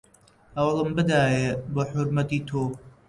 هەوڵم 0.57 0.89
بدایێ 0.97 1.47
بۆ 1.73 1.81
حورمەتی 1.91 2.39
تۆ 2.47 2.61